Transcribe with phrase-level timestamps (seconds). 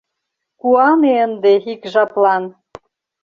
[0.59, 2.43] Куане ынде ик жаплан!